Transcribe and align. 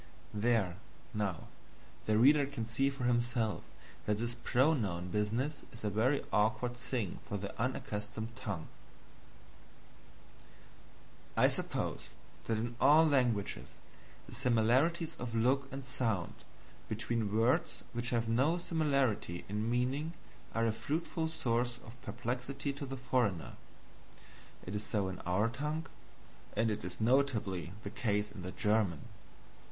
There, 0.33 0.77
now, 1.13 1.47
the 2.07 2.17
reader 2.17 2.47
can 2.47 2.65
see 2.65 2.89
for 2.89 3.03
himself 3.03 3.61
that 4.07 4.17
this 4.17 4.33
pronoun 4.33 5.09
business 5.11 5.63
is 5.71 5.83
a 5.83 5.91
very 5.91 6.23
awkward 6.33 6.75
thing 6.75 7.19
for 7.29 7.37
the 7.37 7.53
unaccustomed 7.61 8.35
tongue. 8.35 8.67
I 11.37 11.47
suppose 11.47 12.07
that 12.45 12.57
in 12.57 12.75
all 12.81 13.05
languages 13.05 13.73
the 14.27 14.33
similarities 14.33 15.15
of 15.19 15.35
look 15.35 15.71
and 15.71 15.85
sound 15.85 16.33
between 16.89 17.37
words 17.37 17.83
which 17.93 18.09
have 18.09 18.27
no 18.27 18.57
similarity 18.57 19.45
in 19.47 19.69
meaning 19.69 20.13
are 20.55 20.65
a 20.65 20.73
fruitful 20.73 21.27
source 21.27 21.77
of 21.85 21.93
perplexity 22.01 22.73
to 22.73 22.87
the 22.87 22.97
foreigner. 22.97 23.53
It 24.65 24.73
is 24.73 24.83
so 24.83 25.09
in 25.09 25.19
our 25.27 25.47
tongue, 25.47 25.85
and 26.57 26.71
it 26.71 26.83
is 26.83 26.99
notably 26.99 27.73
the 27.83 27.91
case 27.91 28.31
in 28.31 28.41
the 28.41 28.51
German. 28.51 29.01